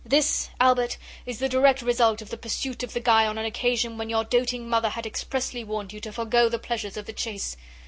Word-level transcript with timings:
This, 0.03 0.49
Albert, 0.59 0.97
is 1.27 1.37
the 1.37 1.47
direct 1.47 1.83
result 1.83 2.23
of 2.23 2.31
the 2.31 2.37
pursuit 2.39 2.81
of 2.81 2.93
the 2.93 2.99
guy 2.99 3.27
on 3.27 3.37
an 3.37 3.45
occasion 3.45 3.99
when 3.99 4.09
your 4.09 4.23
doting 4.23 4.67
mother 4.67 4.89
had 4.89 5.05
expressly 5.05 5.63
warned 5.63 5.93
you 5.93 5.99
to 5.99 6.11
forgo 6.11 6.49
the 6.49 6.57
pleasures 6.57 6.97
of 6.97 7.05
the 7.05 7.13
chase. 7.13 7.55